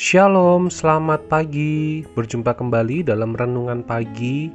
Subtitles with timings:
[0.00, 2.08] Shalom, selamat pagi.
[2.16, 4.48] Berjumpa kembali dalam renungan pagi.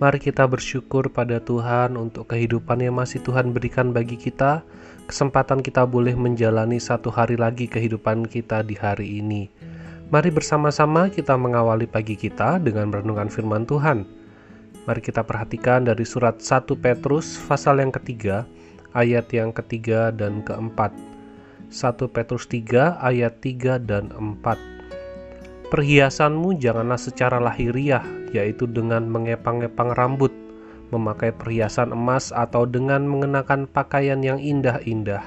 [0.00, 4.64] Mari kita bersyukur pada Tuhan untuk kehidupan yang masih Tuhan berikan bagi kita.
[5.04, 9.52] Kesempatan kita boleh menjalani satu hari lagi kehidupan kita di hari ini.
[10.08, 14.08] Mari bersama-sama kita mengawali pagi kita dengan renungan firman Tuhan.
[14.88, 18.48] Mari kita perhatikan dari surat 1 Petrus pasal yang ketiga,
[18.96, 20.88] ayat yang ketiga dan keempat.
[21.68, 24.08] 1 Petrus 3 ayat 3 dan
[24.40, 24.75] 4
[25.66, 30.30] Perhiasanmu janganlah secara lahiriah, yaitu dengan mengepang-epang rambut,
[30.94, 35.26] memakai perhiasan emas, atau dengan mengenakan pakaian yang indah-indah.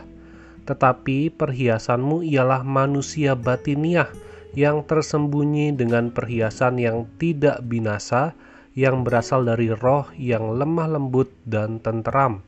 [0.63, 4.07] Tetapi perhiasanmu ialah manusia batiniah
[4.55, 8.31] yang tersembunyi dengan perhiasan yang tidak binasa,
[8.79, 12.39] yang berasal dari roh yang lemah lembut dan tenteram,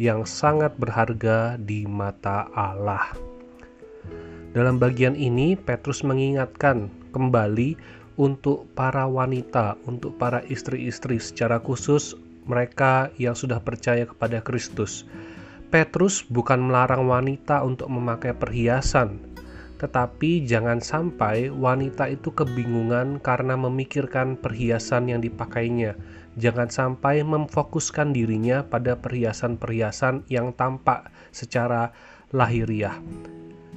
[0.00, 3.12] yang sangat berharga di mata Allah.
[4.54, 7.74] Dalam bagian ini, Petrus mengingatkan kembali
[8.14, 12.14] untuk para wanita, untuk para istri-istri secara khusus
[12.46, 15.02] mereka yang sudah percaya kepada Kristus.
[15.74, 19.18] Petrus bukan melarang wanita untuk memakai perhiasan,
[19.82, 25.98] tetapi jangan sampai wanita itu kebingungan karena memikirkan perhiasan yang dipakainya.
[26.38, 31.90] Jangan sampai memfokuskan dirinya pada perhiasan-perhiasan yang tampak secara
[32.30, 33.02] lahiriah.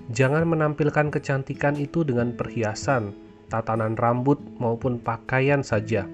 [0.07, 3.11] Jangan menampilkan kecantikan itu dengan perhiasan,
[3.51, 6.07] tatanan rambut maupun pakaian saja.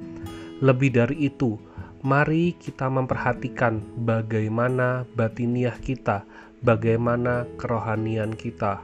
[0.65, 1.61] Lebih dari itu,
[2.01, 6.25] mari kita memperhatikan bagaimana batiniah kita,
[6.65, 8.81] bagaimana kerohanian kita.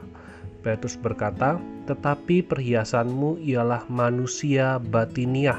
[0.62, 1.58] Petrus berkata,
[1.90, 5.58] "Tetapi perhiasanmu ialah manusia batiniah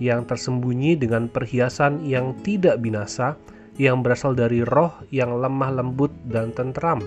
[0.00, 3.36] yang tersembunyi dengan perhiasan yang tidak binasa,
[3.76, 7.04] yang berasal dari roh yang lemah lembut dan tentram,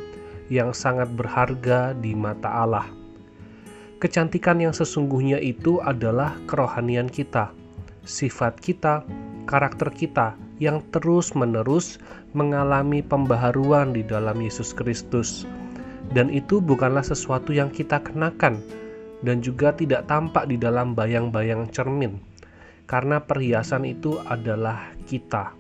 [0.52, 2.88] yang sangat berharga di mata Allah."
[4.04, 7.56] Kecantikan yang sesungguhnya itu adalah kerohanian kita,
[8.04, 9.08] sifat kita,
[9.48, 12.04] karakter kita yang terus-menerus
[12.36, 15.48] mengalami pembaharuan di dalam Yesus Kristus.
[16.12, 18.60] Dan itu bukanlah sesuatu yang kita kenakan
[19.24, 22.20] dan juga tidak tampak di dalam bayang-bayang cermin.
[22.84, 25.56] Karena perhiasan itu adalah kita.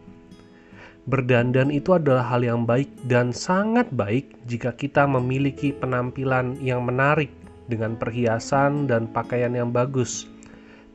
[1.03, 7.27] Berdandan itu adalah hal yang baik dan sangat baik jika kita memiliki penampilan yang menarik
[7.67, 10.31] dengan perhiasan dan pakaian yang bagus.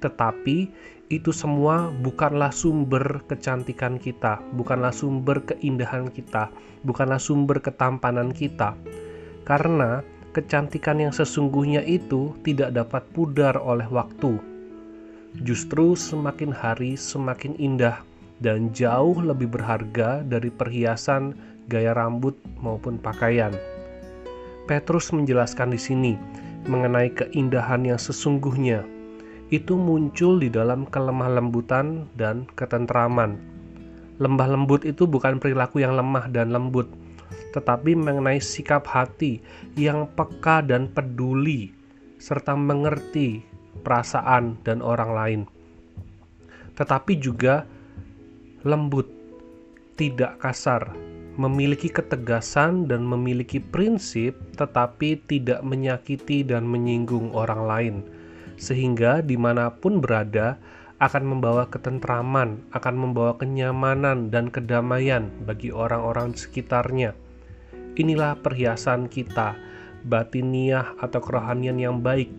[0.00, 0.72] Tetapi
[1.12, 6.48] itu semua bukanlah sumber kecantikan kita, bukanlah sumber keindahan kita,
[6.88, 8.72] bukanlah sumber ketampanan kita.
[9.44, 10.00] Karena
[10.32, 14.40] kecantikan yang sesungguhnya itu tidak dapat pudar oleh waktu.
[15.44, 18.07] Justru semakin hari semakin indah
[18.38, 21.34] dan jauh lebih berharga dari perhiasan,
[21.66, 23.50] gaya rambut, maupun pakaian.
[24.68, 26.12] Petrus menjelaskan di sini
[26.68, 28.84] mengenai keindahan yang sesungguhnya
[29.48, 33.40] itu muncul di dalam kelemah lembutan dan ketentraman.
[34.20, 36.84] Lembah lembut itu bukan perilaku yang lemah dan lembut,
[37.56, 39.40] tetapi mengenai sikap hati
[39.78, 41.72] yang peka dan peduli,
[42.20, 43.40] serta mengerti
[43.80, 45.40] perasaan dan orang lain.
[46.76, 47.64] Tetapi juga
[48.66, 49.06] lembut,
[49.94, 50.94] tidak kasar,
[51.38, 57.96] memiliki ketegasan dan memiliki prinsip, tetapi tidak menyakiti dan menyinggung orang lain,
[58.58, 60.58] sehingga di mana pun berada
[60.98, 67.14] akan membawa ketentraman, akan membawa kenyamanan dan kedamaian bagi orang-orang sekitarnya.
[67.94, 69.54] Inilah perhiasan kita,
[70.02, 72.30] batiniah atau kerohanian yang baik,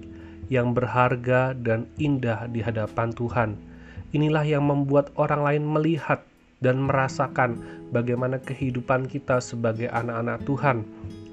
[0.51, 3.68] yang berharga dan indah di hadapan Tuhan.
[4.09, 6.25] Inilah yang membuat orang lain melihat
[6.65, 7.61] dan merasakan
[7.93, 10.81] bagaimana kehidupan kita sebagai anak-anak Tuhan,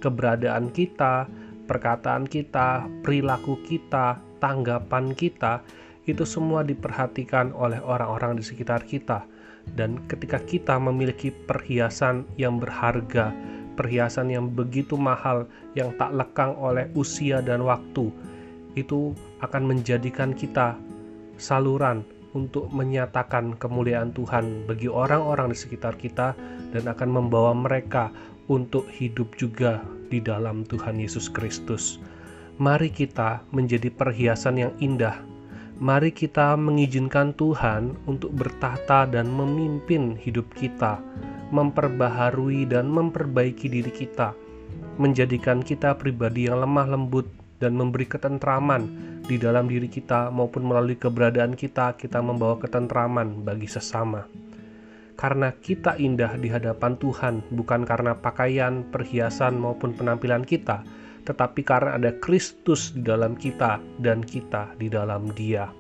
[0.05, 1.25] keberadaan kita,
[1.65, 5.65] perkataan kita, perilaku kita, tanggapan kita,
[6.07, 9.27] itu semua diperhatikan oleh orang-orang di sekitar kita.
[9.67, 13.35] Dan ketika kita memiliki perhiasan yang berharga,
[13.75, 18.15] perhiasan yang begitu mahal, yang tak lekang oleh usia dan waktu,
[18.79, 20.79] itu akan menjadikan kita
[21.35, 22.07] saluran
[22.37, 26.37] untuk menyatakan kemuliaan Tuhan bagi orang-orang di sekitar kita
[26.77, 28.13] dan akan membawa mereka
[28.53, 29.81] untuk hidup juga
[30.13, 31.97] di dalam Tuhan Yesus Kristus.
[32.61, 35.17] Mari kita menjadi perhiasan yang indah.
[35.77, 41.01] Mari kita mengizinkan Tuhan untuk bertahta dan memimpin hidup kita,
[41.53, 44.33] memperbaharui dan memperbaiki diri kita,
[44.97, 48.89] menjadikan kita pribadi yang lemah lembut dan memberi ketentraman
[49.27, 54.29] di dalam diri kita maupun melalui keberadaan kita kita membawa ketentraman bagi sesama.
[55.17, 60.85] Karena kita indah di hadapan Tuhan bukan karena pakaian, perhiasan maupun penampilan kita,
[61.25, 65.73] tetapi karena ada Kristus di dalam kita dan kita di dalam Dia.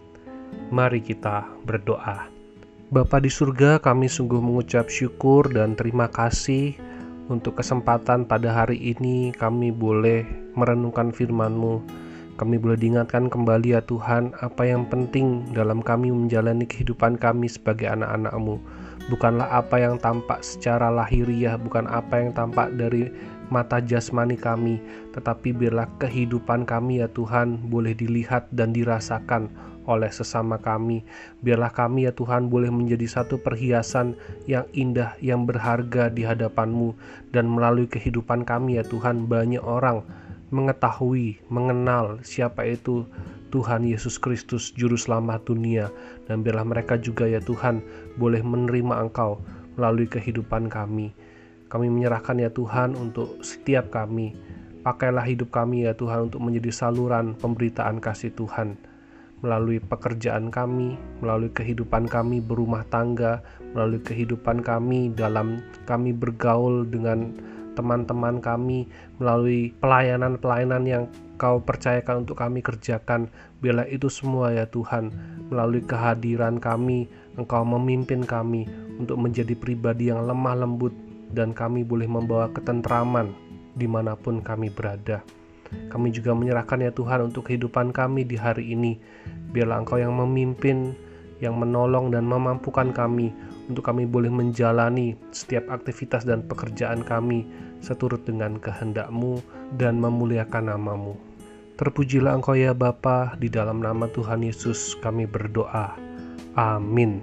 [0.73, 2.33] Mari kita berdoa.
[2.87, 6.79] Bapa di surga, kami sungguh mengucap syukur dan terima kasih
[7.27, 11.85] untuk kesempatan pada hari ini kami boleh merenungkan firman-Mu.
[12.37, 17.89] Kami boleh diingatkan kembali ya Tuhan apa yang penting dalam kami menjalani kehidupan kami sebagai
[17.89, 18.61] anak-anak-Mu.
[19.09, 23.09] Bukanlah apa yang tampak secara lahiriah, bukan apa yang tampak dari
[23.49, 24.83] mata jasmani kami,
[25.15, 29.49] tetapi biarlah kehidupan kami ya Tuhan boleh dilihat dan dirasakan
[29.87, 31.07] oleh sesama kami.
[31.41, 34.19] Biarlah kami ya Tuhan boleh menjadi satu perhiasan
[34.51, 36.93] yang indah, yang berharga di hadapan-Mu.
[37.31, 40.03] Dan melalui kehidupan kami ya Tuhan banyak orang
[40.51, 43.07] mengetahui, mengenal siapa itu
[43.51, 45.91] Tuhan Yesus Kristus Juru Selamat dunia.
[46.27, 47.83] Dan biarlah mereka juga ya Tuhan
[48.19, 49.43] boleh menerima Engkau
[49.79, 51.15] melalui kehidupan kami.
[51.67, 54.35] Kami menyerahkan ya Tuhan untuk setiap kami.
[54.87, 58.79] Pakailah hidup kami ya Tuhan untuk menjadi saluran pemberitaan kasih Tuhan
[59.45, 63.45] melalui pekerjaan kami, melalui kehidupan kami berumah tangga,
[63.77, 67.37] melalui kehidupan kami dalam kami bergaul dengan
[67.77, 68.89] teman-teman kami,
[69.21, 71.05] melalui pelayanan-pelayanan yang
[71.37, 73.29] Kau percayakan untuk kami kerjakan.
[73.61, 75.13] Biarlah itu semua ya Tuhan,
[75.53, 78.65] melalui kehadiran kami, Engkau memimpin kami
[78.97, 80.97] untuk menjadi pribadi yang lemah lembut
[81.37, 83.37] dan kami boleh membawa ketentraman
[83.77, 85.21] di mana pun kami berada.
[85.93, 88.97] Kami juga menyerahkan ya Tuhan untuk kehidupan kami di hari ini.
[89.53, 90.97] Biarlah Engkau yang memimpin,
[91.45, 97.47] yang menolong dan memampukan kami untuk kami boleh menjalani setiap aktivitas dan pekerjaan kami
[97.83, 99.43] seturut dengan kehendak-Mu
[99.79, 101.15] dan memuliakan namamu.
[101.77, 105.93] Terpujilah Engkau ya Bapa, di dalam nama Tuhan Yesus kami berdoa.
[106.57, 107.21] Amin.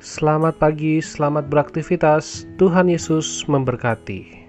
[0.00, 2.44] Selamat pagi, selamat beraktivitas.
[2.60, 4.39] Tuhan Yesus memberkati.